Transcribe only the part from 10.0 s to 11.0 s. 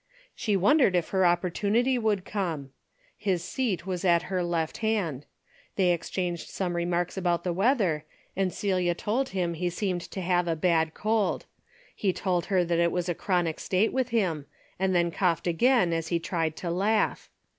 to have a bad